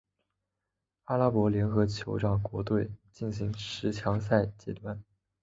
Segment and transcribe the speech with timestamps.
[1.03, 4.99] 阿拉伯联合酋长国队进入十强赛阶段。